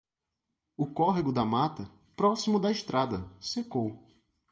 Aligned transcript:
O 0.75 0.87
córrego 0.87 1.31
da 1.31 1.45
mata, 1.45 1.87
proximo 2.15 2.59
da 2.59 2.71
estrada, 2.71 3.23
secou. 3.39 4.01